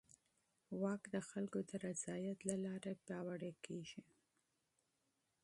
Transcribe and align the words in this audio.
واک 0.81 1.03
د 1.15 1.17
خلکو 1.29 1.59
د 1.69 1.71
رضایت 1.85 2.39
له 2.49 2.55
لارې 2.65 2.93
پیاوړی 3.05 3.51
کېږي. 3.65 4.01